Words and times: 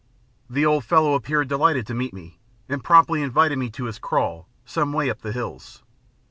The 0.49 0.65
old 0.65 0.83
fellow 0.83 1.13
appeared 1.13 1.47
delighted 1.47 1.85
to 1.85 1.93
meet 1.93 2.11
me, 2.11 2.39
and 2.67 2.83
promptly 2.83 3.21
invited 3.21 3.59
me 3.59 3.69
to 3.69 3.85
his 3.85 3.99
kraal, 3.99 4.47
some 4.65 4.93
way 4.93 5.11
up 5.11 5.21
the 5.21 5.31
hills. 5.31 5.83